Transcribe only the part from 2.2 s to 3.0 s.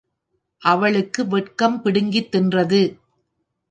தின்றது.